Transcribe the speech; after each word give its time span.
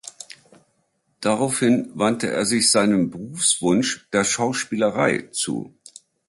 Daraufhin 1.19 1.91
wandte 1.93 2.27
er 2.31 2.43
sich 2.45 2.71
seinem 2.71 3.11
Berufswunsch, 3.11 4.07
der 4.11 4.23
Schauspielerei, 4.23 5.29
zu. 5.31 5.75